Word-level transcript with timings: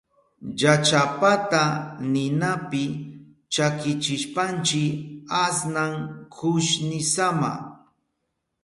Llachapata 0.57 1.63
ninapi 2.13 2.83
chakichishpanchi 3.53 4.83
asnan 5.43 5.93
kushnisama. 6.35 7.51